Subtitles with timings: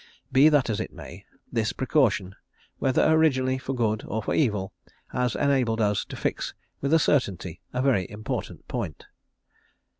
[0.31, 2.33] Be that as it may, this precaution,
[2.79, 4.73] whether originally for good or for evil,
[5.09, 9.05] has enabled us to fix with certainty a very important point.